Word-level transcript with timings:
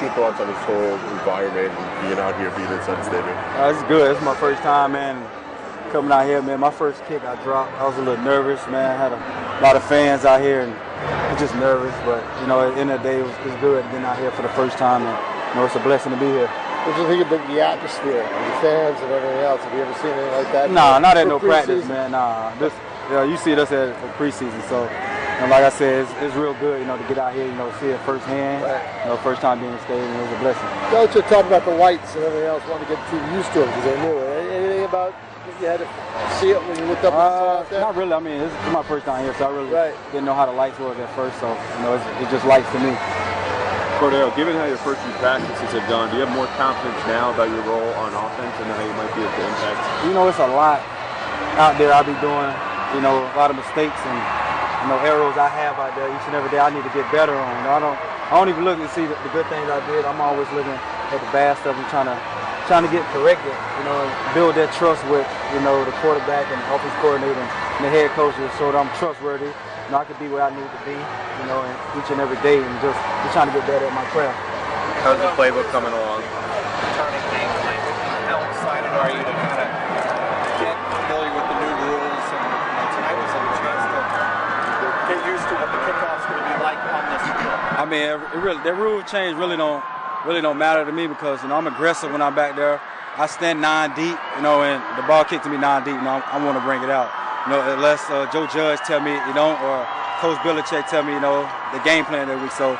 What's 0.00 0.16
your 0.16 0.32
thoughts 0.32 0.40
on 0.40 0.48
this 0.48 0.64
whole 0.64 0.96
environment 1.12 1.76
and 1.76 2.08
being 2.08 2.16
out 2.16 2.32
here, 2.40 2.48
being 2.56 2.72
inside 2.72 2.96
the 2.96 3.04
stadium? 3.04 3.36
Uh, 3.60 3.68
it's 3.68 3.84
good. 3.84 4.08
It's 4.08 4.24
my 4.24 4.34
first 4.36 4.62
time, 4.62 4.92
man. 4.92 5.20
Coming 5.92 6.10
out 6.10 6.24
here, 6.24 6.40
man. 6.40 6.58
My 6.58 6.70
first 6.70 7.04
kick, 7.04 7.20
I 7.20 7.36
dropped. 7.44 7.76
I 7.76 7.84
was 7.84 7.98
a 7.98 8.00
little 8.00 8.24
nervous, 8.24 8.64
man. 8.72 8.88
I 8.88 8.96
had 8.96 9.12
a 9.12 9.20
lot 9.60 9.76
of 9.76 9.84
fans 9.84 10.24
out 10.24 10.40
here, 10.40 10.62
and 10.62 10.72
I'm 10.72 11.36
just 11.36 11.52
nervous. 11.56 11.92
But 12.08 12.24
you 12.40 12.46
know, 12.48 12.64
at 12.64 12.72
the 12.72 12.80
end 12.80 12.88
of 12.88 13.02
the 13.02 13.12
day, 13.12 13.20
it 13.20 13.28
was, 13.28 13.36
it's 13.44 13.60
good 13.60 13.84
being 13.92 14.00
out 14.00 14.16
here 14.16 14.30
for 14.30 14.40
the 14.40 14.48
first 14.56 14.78
time, 14.78 15.04
and 15.04 15.12
you 15.52 15.60
know, 15.60 15.66
it's 15.66 15.76
a 15.76 15.84
blessing 15.84 16.12
to 16.12 16.18
be 16.18 16.32
here. 16.32 16.48
What 16.48 16.96
do 16.96 17.02
you 17.02 17.08
think 17.12 17.20
about 17.28 17.44
the 17.52 17.60
atmosphere, 17.60 18.24
and 18.24 18.44
the 18.48 18.56
fans, 18.64 18.96
and 19.04 19.12
everything 19.12 19.44
else? 19.44 19.60
Have 19.60 19.74
you 19.76 19.84
ever 19.84 19.92
seen 20.00 20.16
anything 20.16 20.32
like 20.32 20.52
that? 20.56 20.70
Nah, 20.72 20.96
not 20.96 21.20
at 21.20 21.28
For 21.28 21.36
no 21.36 21.38
practice, 21.38 21.84
man. 21.84 22.12
Nah, 22.12 22.56
this, 22.56 22.72
you, 23.12 23.20
know, 23.20 23.24
you 23.24 23.36
see 23.36 23.52
us 23.52 23.68
at 23.68 23.92
the 24.00 24.08
preseason, 24.16 24.64
so 24.64 24.88
you 25.40 25.46
know, 25.48 25.56
like 25.56 25.64
I 25.64 25.72
said, 25.72 26.04
it's, 26.04 26.12
it's 26.20 26.34
real 26.36 26.52
good, 26.60 26.80
you 26.80 26.86
know, 26.86 27.00
to 27.00 27.06
get 27.08 27.16
out 27.16 27.32
here, 27.32 27.46
you 27.48 27.56
know, 27.56 27.72
see 27.80 27.88
it 27.88 27.98
firsthand. 28.04 28.60
Right. 28.62 28.84
You 29.08 29.10
know, 29.10 29.16
first 29.24 29.40
time 29.40 29.58
being 29.58 29.72
in 29.72 29.76
the 29.80 29.84
stadium, 29.88 30.04
it 30.12 30.20
was 30.20 30.32
a 30.36 30.40
blessing. 30.44 30.68
Coach 30.92 31.12
had 31.16 31.24
talked 31.32 31.48
about 31.48 31.64
the 31.64 31.72
lights 31.80 32.12
and 32.14 32.24
everything 32.28 32.48
else. 32.52 32.60
Wanted 32.68 32.84
to 32.88 32.94
get 32.94 33.00
the 33.00 33.08
team 33.16 33.24
used 33.32 33.48
to 33.56 33.64
it 33.64 33.68
because 33.72 33.84
they 33.88 33.96
knew 34.04 34.16
it. 34.20 34.52
Anything 34.52 34.84
about 34.84 35.16
you 35.60 35.66
had 35.66 35.80
to 35.80 35.88
see 36.40 36.52
it 36.52 36.60
when 36.68 36.76
you 36.78 36.84
looked 36.84 37.04
up 37.04 37.12
and 37.16 37.32
saw 37.32 37.64
Uh, 37.64 37.76
it 37.76 37.80
not 37.80 37.96
really. 37.96 38.12
I 38.12 38.20
mean, 38.20 38.38
this 38.38 38.52
is 38.52 38.72
my 38.72 38.84
first 38.84 39.04
time 39.08 39.24
here, 39.24 39.32
so 39.40 39.48
I 39.48 39.50
really 39.52 39.72
Right. 39.72 39.96
didn't 40.12 40.24
know 40.28 40.36
how 40.36 40.44
the 40.46 40.52
lights 40.52 40.78
was 40.78 40.96
at 41.00 41.08
first. 41.16 41.40
So 41.40 41.48
you 41.48 41.80
know, 41.84 41.96
it's, 41.96 42.04
it's 42.20 42.30
just 42.30 42.44
lights 42.44 42.68
to 42.72 42.78
me. 42.80 42.92
Cordarrelle, 44.00 44.32
given 44.36 44.56
how 44.56 44.64
your 44.64 44.80
first 44.80 45.00
few 45.04 45.12
practices 45.20 45.72
have 45.76 45.84
gone, 45.88 46.08
do 46.08 46.16
you 46.16 46.24
have 46.24 46.32
more 46.36 46.48
confidence 46.56 46.96
now 47.04 47.32
about 47.32 47.48
your 47.52 47.60
role 47.68 47.92
on 48.00 48.12
offense 48.16 48.56
and 48.60 48.68
how 48.72 48.80
you 48.84 48.92
might 48.96 49.12
be 49.12 49.20
able 49.20 49.32
to 49.36 49.44
impact? 49.44 49.80
You 50.08 50.12
know, 50.16 50.28
it's 50.28 50.38
a 50.40 50.46
lot 50.48 50.80
out 51.60 51.76
there. 51.76 51.92
I'll 51.92 52.04
be 52.08 52.16
doing, 52.24 52.48
you 52.96 53.00
know, 53.04 53.20
a 53.28 53.36
lot 53.36 53.50
of 53.52 53.56
mistakes 53.60 54.00
and 54.08 54.16
you 54.82 54.86
know 54.88 54.98
errors 55.04 55.36
I 55.36 55.48
have 55.48 55.76
out 55.76 55.92
there 55.94 56.08
each 56.08 56.26
and 56.26 56.34
every 56.34 56.50
day. 56.50 56.58
I 56.58 56.72
need 56.72 56.84
to 56.84 56.94
get 56.96 57.04
better 57.12 57.36
on. 57.36 57.50
You 57.60 57.64
know, 57.68 57.74
I 57.76 57.80
don't, 57.80 57.98
I 58.28 58.32
don't 58.38 58.48
even 58.48 58.64
look 58.64 58.78
and 58.80 58.88
see 58.90 59.04
the, 59.04 59.16
the 59.26 59.32
good 59.32 59.46
things 59.52 59.68
I 59.68 59.80
did. 59.88 60.04
I'm 60.04 60.20
always 60.20 60.48
looking 60.56 60.72
at 60.72 61.18
the 61.20 61.30
bad 61.32 61.58
stuff 61.60 61.76
and 61.76 61.86
trying 61.92 62.08
to, 62.08 62.16
trying 62.70 62.84
to 62.86 62.92
get 62.92 63.04
corrected. 63.12 63.52
You 63.52 63.84
know, 63.88 63.98
build 64.32 64.56
that 64.56 64.72
trust 64.76 65.02
with, 65.12 65.26
you 65.52 65.60
know, 65.60 65.84
the 65.84 65.92
quarterback 66.00 66.48
and 66.48 66.58
the 66.58 66.68
offense 66.72 66.96
coordinator 67.02 67.38
and 67.40 67.82
the 67.84 67.90
head 67.92 68.08
coaches, 68.16 68.48
so 68.56 68.72
that 68.72 68.78
I'm 68.78 68.90
trustworthy. 68.96 69.50
You 69.50 69.90
know, 69.92 70.00
I 70.00 70.04
can 70.06 70.16
be 70.22 70.30
where 70.30 70.44
I 70.46 70.50
need 70.54 70.68
to 70.68 70.80
be. 70.86 70.96
You 70.96 71.46
know, 71.48 71.64
and 71.64 71.74
each 71.96 72.08
and 72.12 72.20
every 72.20 72.36
day, 72.44 72.60
and 72.60 72.74
just, 72.84 73.00
just 73.00 73.32
trying 73.32 73.48
to 73.48 73.54
get 73.56 73.64
better 73.64 73.88
at 73.88 73.94
my 73.96 74.04
craft. 74.12 74.36
How's 75.04 75.16
the 75.16 75.32
playbook 75.36 75.64
coming 75.72 75.92
along? 75.92 76.20
returning 77.00 77.24
game 77.32 77.50
tonight. 77.60 77.82
How 78.28 78.38
excited 78.44 78.92
are 78.92 79.10
you 79.10 79.22
to 79.24 79.34
kind 79.40 79.60
of 79.64 79.68
get 80.60 80.76
familiar 80.76 81.32
with 81.32 81.46
the 81.48 81.56
new 81.64 81.74
rules? 81.80 82.26
And 82.28 82.44
you 82.44 82.60
know, 82.76 82.86
tonight 82.92 83.16
was 83.16 83.32
a 83.32 83.40
chance 83.60 83.84
to 83.88 84.00
get 85.08 85.18
used 85.24 85.46
to 85.48 85.54
what 85.56 85.70
the 85.72 85.80
kickoff's 85.88 86.26
going 86.28 86.40
to 86.40 86.46
be 86.46 86.56
like 86.60 86.80
on 86.92 87.04
this 87.08 87.24
field. 87.24 87.60
I 87.79 87.79
mean, 87.90 88.06
it 88.06 88.38
really, 88.38 88.62
the 88.62 88.72
rule 88.72 89.02
change 89.02 89.36
really 89.36 89.56
don't 89.56 89.82
really 90.24 90.40
don't 90.40 90.58
matter 90.58 90.84
to 90.84 90.92
me 90.92 91.06
because 91.06 91.42
you 91.42 91.48
know 91.48 91.56
I'm 91.56 91.66
aggressive 91.66 92.12
when 92.12 92.22
I'm 92.22 92.34
back 92.34 92.54
there. 92.56 92.80
I 93.16 93.26
stand 93.26 93.60
nine 93.60 93.90
deep, 93.96 94.16
you 94.36 94.42
know, 94.42 94.62
and 94.62 94.80
the 94.96 95.02
ball 95.02 95.24
kicked 95.24 95.44
to 95.44 95.50
me 95.50 95.58
nine 95.58 95.82
deep, 95.84 95.96
and 95.98 96.06
I, 96.06 96.20
I 96.20 96.38
want 96.42 96.56
to 96.56 96.62
bring 96.62 96.82
it 96.82 96.90
out. 96.90 97.10
You 97.44 97.52
know, 97.52 97.74
unless 97.74 98.08
uh, 98.08 98.30
Joe 98.32 98.46
Judge 98.46 98.78
tell 98.86 99.00
me 99.00 99.12
you 99.12 99.34
don't, 99.34 99.60
or 99.60 99.84
Coach 100.22 100.38
Belichick 100.46 100.88
tell 100.88 101.02
me 101.02 101.12
you 101.12 101.20
know 101.20 101.42
the 101.74 101.80
game 101.82 102.04
plan 102.04 102.28
that 102.28 102.40
week. 102.40 102.52
So 102.52 102.78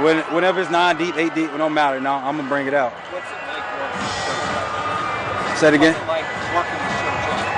when, 0.00 0.22
whenever 0.32 0.60
it's 0.62 0.70
nine 0.70 0.96
deep, 0.96 1.16
eight 1.16 1.34
deep, 1.34 1.50
it 1.50 1.58
don't 1.58 1.74
matter. 1.74 2.00
Now 2.00 2.22
I'm 2.24 2.36
gonna 2.36 2.48
bring 2.48 2.66
it 2.66 2.74
out. 2.74 2.92
What's 3.10 3.26
it 3.26 3.34
like 3.50 3.66
Say 5.58 5.68
it 5.68 5.74
again. 5.74 6.11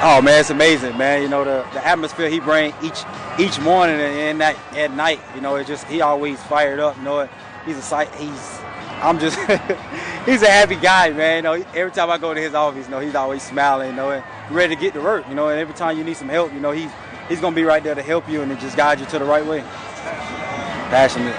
Oh 0.06 0.20
man, 0.20 0.40
it's 0.40 0.50
amazing, 0.50 0.98
man. 0.98 1.22
You 1.22 1.28
know 1.28 1.44
the, 1.44 1.66
the 1.72 1.82
atmosphere 1.82 2.28
he 2.28 2.38
brings 2.38 2.74
each 2.82 3.04
each 3.38 3.58
morning 3.58 3.96
and, 3.98 4.14
and 4.14 4.40
that 4.42 4.54
at 4.74 4.92
night. 4.92 5.18
You 5.34 5.40
know, 5.40 5.56
it 5.56 5.66
just 5.66 5.86
he 5.86 6.02
always 6.02 6.42
fired 6.42 6.78
up. 6.78 6.94
You 6.98 7.04
know, 7.04 7.28
he's 7.64 7.78
a 7.78 7.82
sight. 7.82 8.14
He's 8.16 8.60
I'm 9.00 9.18
just 9.18 9.38
he's 10.26 10.42
a 10.42 10.50
happy 10.50 10.76
guy, 10.76 11.08
man. 11.08 11.36
You 11.36 11.42
know, 11.42 11.66
every 11.74 11.90
time 11.90 12.10
I 12.10 12.18
go 12.18 12.34
to 12.34 12.40
his 12.40 12.52
office, 12.52 12.84
you 12.84 12.90
know, 12.90 13.00
he's 13.00 13.14
always 13.14 13.42
smiling. 13.42 13.92
You 13.92 13.96
know, 13.96 14.10
and 14.10 14.22
ready 14.54 14.74
to 14.74 14.80
get 14.80 14.92
to 14.92 15.00
work. 15.00 15.26
You 15.26 15.36
know, 15.36 15.48
and 15.48 15.58
every 15.58 15.74
time 15.74 15.96
you 15.96 16.04
need 16.04 16.18
some 16.18 16.28
help, 16.28 16.52
you 16.52 16.60
know, 16.60 16.72
he's 16.72 16.90
he's 17.30 17.40
gonna 17.40 17.56
be 17.56 17.64
right 17.64 17.82
there 17.82 17.94
to 17.94 18.02
help 18.02 18.28
you 18.28 18.42
and 18.42 18.52
to 18.52 18.60
just 18.60 18.76
guide 18.76 19.00
you 19.00 19.06
to 19.06 19.18
the 19.18 19.24
right 19.24 19.46
way. 19.46 19.60
Passionate. 20.90 21.34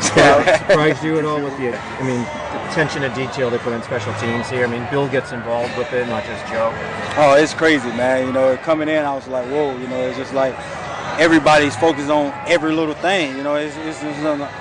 surprised 0.02 1.02
you 1.02 1.18
at 1.18 1.24
all 1.24 1.42
with 1.42 1.56
the, 1.56 1.74
I 1.74 2.02
mean, 2.02 2.39
attention 2.70 3.02
to 3.02 3.08
detail 3.10 3.50
they 3.50 3.58
put 3.58 3.72
in 3.72 3.82
special 3.82 4.12
teams 4.14 4.48
here? 4.48 4.64
I 4.64 4.70
mean, 4.70 4.86
Bill 4.90 5.08
gets 5.08 5.32
involved 5.32 5.76
with 5.76 5.92
it, 5.92 6.06
not 6.06 6.24
just 6.24 6.46
Joe. 6.46 6.70
Oh, 7.16 7.34
it's 7.36 7.52
crazy, 7.52 7.88
man. 7.88 8.26
You 8.26 8.32
know, 8.32 8.56
coming 8.58 8.88
in, 8.88 9.04
I 9.04 9.14
was 9.14 9.26
like, 9.26 9.46
whoa. 9.46 9.76
You 9.76 9.88
know, 9.88 10.00
it's 10.00 10.16
just 10.16 10.32
like 10.32 10.54
everybody's 11.18 11.76
focused 11.76 12.10
on 12.10 12.32
every 12.46 12.72
little 12.72 12.94
thing. 12.94 13.36
You 13.36 13.42
know, 13.42 13.56
it's 13.56 13.76
it's, 13.78 14.00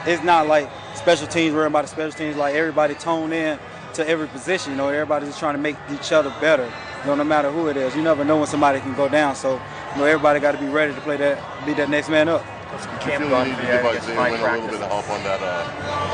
it's, 0.08 0.24
not, 0.24 0.48
like 0.48 0.70
special 0.96 1.28
teams 1.28 1.54
worrying 1.54 1.72
about 1.72 1.84
the 1.84 1.90
special 1.90 2.12
teams. 2.12 2.36
Like 2.36 2.56
everybody 2.56 2.96
tone 2.96 3.32
in 3.32 3.60
to 3.94 4.08
every 4.08 4.28
position. 4.28 4.72
You 4.72 4.78
know, 4.78 4.88
everybody's 4.88 5.30
just 5.30 5.40
trying 5.40 5.56
to 5.56 5.62
make 5.62 5.76
each 5.92 6.12
other 6.12 6.34
better. 6.42 6.66
You 7.02 7.06
know, 7.06 7.16
no 7.16 7.24
matter 7.24 7.52
who 7.52 7.68
it 7.68 7.78
is, 7.78 7.96
you 7.96 8.02
never 8.02 8.26
know 8.26 8.38
when 8.38 8.48
somebody 8.48 8.80
can 8.80 8.96
go 8.96 9.08
down. 9.08 9.36
So, 9.36 9.54
you 9.94 9.98
know, 9.98 10.06
everybody 10.06 10.40
got 10.40 10.54
to 10.54 10.58
be 10.58 10.68
ready 10.68 10.94
to 10.94 11.02
play 11.02 11.18
that, 11.18 11.66
be 11.66 11.74
that 11.76 11.90
next 11.90 12.10
man 12.10 12.28
up. 12.28 12.44
What's 12.70 12.86
the 12.86 12.94
Do 13.02 13.10
you 13.10 13.18
feel 13.18 13.30
gone 13.34 13.50
you 13.50 13.58
need 13.58 13.66
to 13.66 13.66
give 13.66 13.82
Isaiah 13.82 14.22
Wynn 14.22 14.38
a 14.38 14.46
little 14.46 14.70
bit 14.70 14.82
of 14.86 14.90
help 14.94 15.10
on 15.10 15.22
that, 15.26 15.42
uh, 15.42 15.66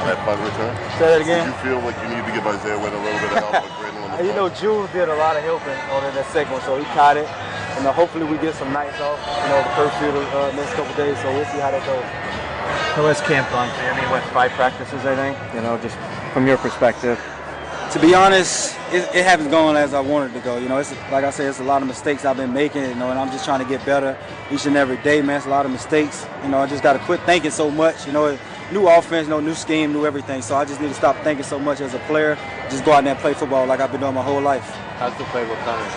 that 0.07 0.17
punt 0.23 0.39
return? 0.39 0.71
Say 0.95 1.07
that 1.11 1.19
Do 1.19 1.27
again. 1.27 1.43
you 1.51 1.57
feel 1.59 1.79
like 1.83 1.97
you 1.99 2.07
need 2.15 2.23
to 2.23 2.31
give 2.31 2.47
Isaiah 2.47 2.79
Wynn 2.79 2.95
a 2.95 3.01
little 3.03 3.19
bit 3.19 3.31
of 3.35 3.43
help 3.43 3.59
with 3.59 3.75
Brandon 3.75 4.03
on 4.07 4.09
the 4.15 4.23
You 4.27 4.33
know. 4.39 4.47
Jules 4.47 4.87
did 4.95 5.11
a 5.11 5.17
lot 5.19 5.35
of 5.35 5.43
helping 5.43 5.75
on 5.91 5.99
that 6.07 6.23
second 6.31 6.55
one, 6.55 6.63
so 6.63 6.79
he 6.79 6.87
caught 6.95 7.19
it. 7.19 7.27
And 7.75 7.83
uh, 7.83 7.91
hopefully 7.91 8.23
we 8.23 8.39
get 8.39 8.55
some 8.55 8.71
nights 8.71 8.95
off, 9.03 9.19
you 9.19 9.51
know, 9.51 9.59
the 9.59 9.75
first 9.75 9.99
few 9.99 10.07
uh, 10.15 10.55
next 10.55 10.71
couple 10.79 10.95
days. 10.95 11.19
So 11.19 11.27
we'll 11.35 11.43
see 11.51 11.59
how 11.59 11.75
that 11.75 11.83
goes. 11.83 12.07
How 12.95 13.03
has 13.11 13.19
camp 13.27 13.51
gone 13.51 13.67
for 13.75 13.83
you? 13.83 13.91
I 13.91 13.99
mean, 13.99 14.07
what, 14.07 14.23
five 14.31 14.55
practices, 14.55 15.03
I 15.03 15.11
think? 15.19 15.35
You 15.51 15.59
know, 15.59 15.75
just 15.83 15.99
from 16.31 16.47
your 16.47 16.55
perspective. 16.55 17.19
To 17.95 18.01
be 18.01 18.13
honest, 18.13 18.75
it, 18.91 19.07
it 19.15 19.23
hasn't 19.23 19.49
gone 19.51 19.77
as 19.77 19.93
I 19.93 20.01
wanted 20.01 20.33
to 20.33 20.41
go. 20.41 20.57
You 20.57 20.67
know, 20.67 20.79
it's 20.79 20.91
like 21.13 21.23
I 21.23 21.29
said, 21.29 21.47
it's 21.47 21.61
a 21.61 21.63
lot 21.63 21.81
of 21.81 21.87
mistakes 21.87 22.25
I've 22.25 22.35
been 22.35 22.51
making. 22.51 22.83
You 22.83 22.93
know, 22.95 23.09
and 23.09 23.17
I'm 23.17 23.31
just 23.31 23.45
trying 23.45 23.61
to 23.61 23.65
get 23.65 23.85
better 23.85 24.17
each 24.51 24.65
and 24.65 24.75
every 24.75 24.97
day, 24.97 25.21
man. 25.21 25.37
It's 25.37 25.45
a 25.45 25.49
lot 25.49 25.65
of 25.65 25.71
mistakes. 25.71 26.27
You 26.43 26.49
know, 26.49 26.57
I 26.57 26.67
just 26.67 26.83
got 26.83 26.93
to 26.93 26.99
quit 26.99 27.21
thinking 27.21 27.51
so 27.51 27.71
much. 27.71 28.05
You 28.05 28.11
know, 28.11 28.37
new 28.73 28.89
offense, 28.89 29.27
you 29.27 29.29
know, 29.29 29.39
new 29.39 29.53
scheme, 29.53 29.93
new 29.93 30.05
everything. 30.05 30.41
So 30.41 30.57
I 30.57 30.65
just 30.65 30.81
need 30.81 30.89
to 30.89 30.93
stop 30.93 31.15
thinking 31.23 31.45
so 31.45 31.57
much 31.57 31.79
as 31.79 31.93
a 31.93 31.99
player. 31.99 32.37
Just 32.69 32.83
go 32.83 32.91
out 32.91 33.05
there 33.05 33.13
and 33.13 33.21
play 33.21 33.33
football 33.33 33.65
like 33.65 33.79
I've 33.79 33.93
been 33.93 34.01
doing 34.01 34.13
my 34.13 34.23
whole 34.23 34.41
life. 34.41 34.69
How's 34.99 35.17
the 35.17 35.23
playbook 35.23 35.63
coming? 35.63 35.87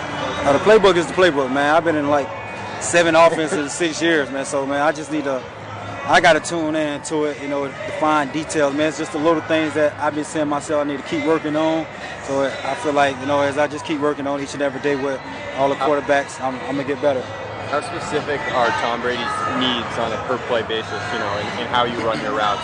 Now, 0.45 0.53
the 0.53 0.59
playbook 0.59 0.95
is 0.95 1.05
the 1.05 1.13
playbook, 1.13 1.51
man. 1.51 1.75
I've 1.75 1.83
been 1.83 1.97
in 1.97 2.07
like 2.07 2.29
seven 2.81 3.13
offenses 3.17 3.57
in 3.57 3.67
six 3.67 4.01
years, 4.01 4.31
man. 4.31 4.45
So, 4.45 4.65
man, 4.65 4.81
I 4.81 4.93
just 4.93 5.11
need 5.11 5.25
to. 5.25 5.43
I 6.09 6.21
got 6.21 6.33
to 6.33 6.39
tune 6.39 6.75
in 6.75 7.03
to 7.03 7.25
it, 7.25 7.39
you 7.39 7.47
know, 7.47 7.67
the 7.67 7.93
fine 7.99 8.31
details, 8.31 8.73
man. 8.73 8.87
It's 8.89 8.97
just 8.97 9.11
the 9.11 9.19
little 9.19 9.43
things 9.43 9.75
that 9.75 9.93
I've 9.99 10.15
been 10.15 10.23
saying 10.23 10.47
myself 10.47 10.83
I 10.83 10.89
need 10.89 10.97
to 10.97 11.07
keep 11.07 11.23
working 11.23 11.55
on. 11.55 11.85
So 12.23 12.45
I 12.45 12.73
feel 12.81 12.93
like, 12.93 13.15
you 13.19 13.27
know, 13.27 13.41
as 13.41 13.59
I 13.59 13.67
just 13.67 13.85
keep 13.85 13.99
working 13.99 14.25
on 14.25 14.41
each 14.41 14.55
and 14.55 14.63
every 14.63 14.81
day 14.81 14.95
with 14.95 15.21
all 15.57 15.69
the 15.69 15.75
quarterbacks, 15.75 16.41
I'm, 16.41 16.55
I'm 16.61 16.77
going 16.77 16.87
to 16.87 16.93
get 16.95 16.99
better. 16.99 17.21
How 17.21 17.81
specific 17.81 18.41
are 18.55 18.69
Tom 18.81 19.01
Brady's 19.01 19.21
needs 19.61 19.97
on 19.99 20.11
a 20.11 20.17
per 20.25 20.39
play 20.47 20.63
basis, 20.63 20.89
you 21.13 21.19
know, 21.19 21.29
and, 21.29 21.59
and 21.59 21.69
how 21.69 21.83
you 21.83 21.99
run 21.99 22.19
your 22.21 22.35
routes? 22.35 22.63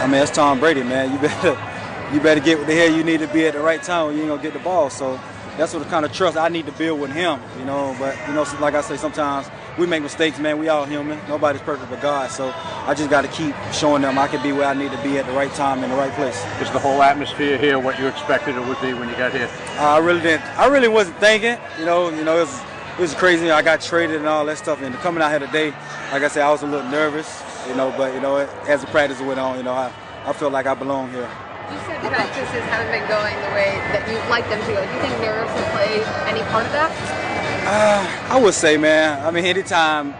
I 0.00 0.06
mean, 0.06 0.22
it's 0.22 0.30
Tom 0.30 0.60
Brady, 0.60 0.84
man. 0.84 1.10
You 1.10 1.18
better, 1.18 2.14
you 2.14 2.20
better 2.20 2.40
get 2.40 2.58
what 2.58 2.68
the 2.68 2.76
hell 2.76 2.94
you 2.94 3.02
need 3.02 3.18
to 3.18 3.26
be 3.26 3.44
at 3.44 3.54
the 3.54 3.60
right 3.60 3.82
time 3.82 4.06
when 4.06 4.14
you 4.14 4.22
ain't 4.22 4.28
going 4.28 4.40
to 4.40 4.46
get 4.46 4.52
the 4.52 4.62
ball. 4.62 4.88
So 4.88 5.18
that's 5.56 5.74
what 5.74 5.82
the 5.82 5.90
kind 5.90 6.04
of 6.04 6.12
trust 6.12 6.36
I 6.36 6.48
need 6.48 6.66
to 6.66 6.72
build 6.72 7.00
with 7.00 7.10
him, 7.10 7.40
you 7.58 7.64
know. 7.64 7.96
But, 7.98 8.16
you 8.28 8.34
know, 8.34 8.46
like 8.60 8.74
I 8.74 8.82
say, 8.82 8.96
sometimes 8.96 9.48
we 9.78 9.86
make 9.86 10.02
mistakes, 10.02 10.38
man. 10.38 10.58
We 10.58 10.68
all 10.68 10.84
human. 10.84 11.18
Nobody's 11.28 11.62
perfect 11.62 11.90
but 11.90 12.00
God. 12.00 12.30
So 12.30 12.52
I 12.54 12.94
just 12.94 13.10
got 13.10 13.22
to 13.22 13.28
keep 13.28 13.54
showing 13.72 14.02
them 14.02 14.18
I 14.18 14.28
can 14.28 14.42
be 14.42 14.52
where 14.52 14.66
I 14.66 14.74
need 14.74 14.92
to 14.92 15.02
be 15.02 15.18
at 15.18 15.26
the 15.26 15.32
right 15.32 15.52
time 15.54 15.82
in 15.82 15.90
the 15.90 15.96
right 15.96 16.12
place. 16.12 16.36
Is 16.60 16.70
the 16.70 16.78
whole 16.78 17.02
atmosphere 17.02 17.56
here 17.56 17.78
what 17.78 17.98
you 17.98 18.06
expected 18.06 18.56
it 18.56 18.60
would 18.66 18.80
be 18.80 18.92
when 18.92 19.08
you 19.08 19.16
got 19.16 19.32
here? 19.32 19.48
Uh, 19.78 19.94
I 19.94 19.98
really 19.98 20.20
didn't. 20.20 20.44
I 20.58 20.66
really 20.66 20.88
wasn't 20.88 21.16
thinking. 21.18 21.56
You 21.78 21.86
know, 21.86 22.10
you 22.10 22.24
know, 22.24 22.36
it 22.36 22.40
was, 22.40 22.60
it 22.98 23.00
was 23.00 23.14
crazy. 23.14 23.50
I 23.50 23.62
got 23.62 23.80
traded 23.80 24.16
and 24.16 24.26
all 24.26 24.44
that 24.44 24.58
stuff. 24.58 24.82
And 24.82 24.94
coming 24.96 25.22
out 25.22 25.30
here 25.30 25.40
today, 25.40 25.70
like 26.12 26.22
I 26.22 26.28
said, 26.28 26.42
I 26.42 26.50
was 26.50 26.62
a 26.62 26.66
little 26.66 26.88
nervous. 26.90 27.42
You 27.68 27.74
know, 27.76 27.94
but 27.96 28.12
you 28.12 28.20
know, 28.20 28.36
as 28.36 28.80
the 28.80 28.88
practice 28.88 29.20
went 29.20 29.38
on, 29.38 29.56
you 29.56 29.62
know, 29.62 29.72
I, 29.72 29.92
I 30.26 30.32
feel 30.32 30.50
like 30.50 30.66
I 30.66 30.74
belong 30.74 31.10
here. 31.10 31.30
You 31.70 31.78
said 31.86 32.02
the 32.04 32.08
practices 32.10 32.62
haven't 32.68 32.92
been 32.92 33.08
going 33.08 33.34
the 33.48 33.54
way 33.54 33.72
that 33.94 34.04
you'd 34.10 34.28
like 34.28 34.44
them 34.50 34.60
to 34.60 34.66
go. 34.66 34.84
Do 34.84 34.92
you 34.92 35.00
think 35.00 35.20
nerves 35.20 35.50
have 35.50 35.72
played 35.72 36.04
any 36.28 36.42
part 36.50 36.66
of 36.66 36.72
that? 36.72 37.31
Uh, 37.64 38.26
I 38.30 38.40
would 38.40 38.54
say, 38.54 38.76
man. 38.76 39.24
I 39.24 39.30
mean, 39.30 39.44
anytime 39.44 40.14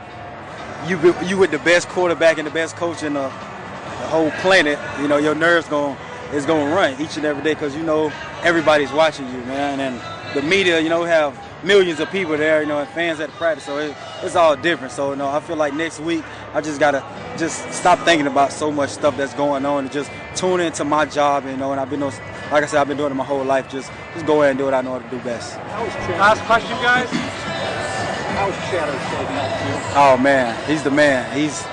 you 0.86 0.96
be- 0.96 1.26
you 1.26 1.36
with 1.36 1.50
the 1.50 1.58
best 1.60 1.88
quarterback 1.88 2.38
and 2.38 2.46
the 2.46 2.50
best 2.52 2.76
coach 2.76 3.02
in 3.02 3.14
the, 3.14 3.22
the 3.22 4.08
whole 4.08 4.30
planet, 4.42 4.78
you 5.00 5.08
know, 5.08 5.16
your 5.18 5.34
nerves 5.34 5.66
going 5.68 5.96
is 6.32 6.46
going 6.46 6.68
to 6.68 6.74
run 6.74 7.00
each 7.00 7.16
and 7.16 7.26
every 7.26 7.42
day 7.42 7.54
because 7.54 7.74
you 7.76 7.82
know 7.82 8.12
everybody's 8.42 8.92
watching 8.92 9.26
you, 9.26 9.38
man. 9.44 9.80
And 9.80 10.00
the 10.36 10.42
media, 10.42 10.80
you 10.80 10.88
know, 10.88 11.02
have 11.04 11.38
millions 11.64 12.00
of 12.00 12.10
people 12.10 12.36
there, 12.36 12.62
you 12.62 12.68
know, 12.68 12.78
and 12.78 12.88
fans 12.90 13.20
at 13.20 13.30
the 13.30 13.36
practice, 13.36 13.64
so 13.64 13.76
it, 13.78 13.94
it's 14.22 14.34
all 14.34 14.56
different. 14.56 14.92
So, 14.92 15.10
you 15.10 15.16
know, 15.16 15.28
I 15.28 15.40
feel 15.40 15.56
like 15.56 15.74
next 15.74 16.00
week 16.00 16.24
I 16.54 16.60
just 16.60 16.80
gotta 16.80 17.04
just 17.38 17.72
stop 17.72 17.98
thinking 18.00 18.26
about 18.26 18.52
so 18.52 18.70
much 18.70 18.90
stuff 18.90 19.16
that's 19.16 19.34
going 19.34 19.64
on 19.66 19.84
and 19.84 19.92
just 19.92 20.10
tune 20.36 20.60
into 20.60 20.84
my 20.84 21.06
job, 21.06 21.44
you 21.44 21.56
know. 21.56 21.70
And 21.72 21.80
I've 21.80 21.90
been, 21.90 22.00
doing- 22.00 22.12
like 22.50 22.62
I 22.64 22.66
said, 22.66 22.80
I've 22.80 22.88
been 22.88 22.96
doing 22.96 23.10
it 23.12 23.14
my 23.14 23.24
whole 23.24 23.44
life. 23.44 23.68
Just 23.70 23.90
just 24.14 24.26
go 24.26 24.42
ahead 24.42 24.50
and 24.50 24.58
do 24.58 24.64
what 24.64 24.74
I 24.74 24.80
know 24.80 24.92
how 24.92 24.98
to 24.98 25.08
do 25.10 25.18
best. 25.22 25.56
Last 26.18 26.40
question, 26.42 26.70
guys. 26.82 27.08
How's 28.42 28.56
Chatter 28.72 28.98
shaping 29.14 29.36
up 29.36 29.56
to 29.56 29.68
you? 29.68 29.94
Oh 29.94 30.16
man, 30.20 30.68
he's 30.68 30.82
the 30.82 30.90
man. 30.90 31.30
He's 31.32 31.64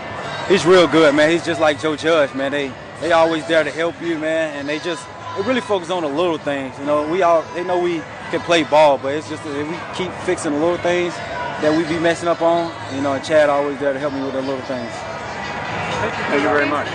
he's 0.47 0.67
real 0.67 0.87
good, 0.87 1.15
man. 1.15 1.31
He's 1.31 1.43
just 1.43 1.59
like 1.59 1.81
Joe 1.81 1.95
Judge, 1.95 2.35
man. 2.35 2.51
They 2.51 2.71
they 3.01 3.11
always 3.11 3.47
there 3.47 3.63
to 3.63 3.71
help 3.71 3.99
you, 3.99 4.19
man, 4.19 4.55
and 4.55 4.69
they 4.69 4.77
just 4.77 5.03
they 5.35 5.41
really 5.41 5.61
focus 5.61 5.89
on 5.89 6.03
the 6.03 6.09
little 6.09 6.37
things. 6.37 6.77
You 6.77 6.85
know, 6.85 7.09
we 7.09 7.23
all 7.23 7.41
they 7.55 7.63
know 7.63 7.79
we 7.79 8.03
can 8.29 8.39
play 8.41 8.65
ball, 8.65 8.99
but 8.99 9.15
it's 9.15 9.27
just 9.27 9.43
that 9.45 9.59
if 9.59 9.67
we 9.67 9.77
keep 9.97 10.13
fixing 10.27 10.51
the 10.51 10.59
little 10.59 10.77
things 10.77 11.15
that 11.15 11.75
we 11.75 11.91
be 11.91 11.99
messing 11.99 12.29
up 12.29 12.43
on. 12.43 12.71
You 12.93 13.01
know, 13.01 13.13
and 13.13 13.25
Chad 13.25 13.49
always 13.49 13.79
there 13.79 13.93
to 13.93 13.97
help 13.97 14.13
me 14.13 14.21
with 14.21 14.33
the 14.33 14.41
little 14.43 14.61
things. 14.69 14.93
Thank 14.93 16.43
you 16.43 16.49
very 16.49 16.69
much. 16.69 16.85